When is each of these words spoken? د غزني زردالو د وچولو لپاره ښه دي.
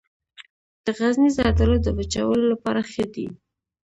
د 0.85 0.87
غزني 0.97 1.29
زردالو 1.37 1.75
د 1.81 1.87
وچولو 1.97 2.45
لپاره 2.53 2.81
ښه 2.91 3.05
دي. 3.13 3.27